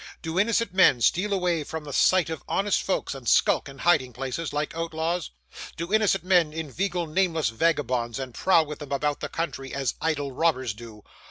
Do 0.23 0.39
innocent 0.39 0.73
men 0.73 0.99
steal 1.01 1.31
away 1.31 1.63
from 1.63 1.83
the 1.83 1.93
sight 1.93 2.31
of 2.31 2.43
honest 2.47 2.81
folks, 2.81 3.13
and 3.13 3.29
skulk 3.29 3.69
in 3.69 3.77
hiding 3.77 4.13
places, 4.13 4.51
like 4.51 4.75
outlaws? 4.75 5.29
Do 5.77 5.93
innocent 5.93 6.23
men 6.23 6.51
inveigle 6.53 7.05
nameless 7.05 7.49
vagabonds, 7.49 8.17
and 8.17 8.33
prowl 8.33 8.65
with 8.65 8.79
them 8.79 8.91
about 8.93 9.19
the 9.19 9.29
country 9.29 9.75
as 9.75 9.93
idle 10.01 10.31
robbers 10.31 10.73
do? 10.73 11.03